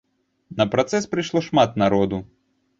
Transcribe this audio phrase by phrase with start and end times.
[0.61, 2.25] На працэс прыйшло шмат народу.